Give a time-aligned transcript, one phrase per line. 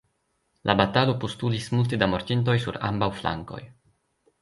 [0.69, 3.65] La batalo postulis multe da mortintoj sur ambaŭ flankoj.